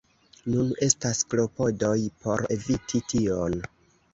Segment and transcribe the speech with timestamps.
[0.53, 1.93] Nun estas klopodoj
[2.25, 3.61] por eviti tion.